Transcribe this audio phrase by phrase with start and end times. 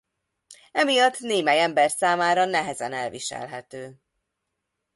[0.71, 3.97] Emiatt némely ember számára nehezen elviselhető.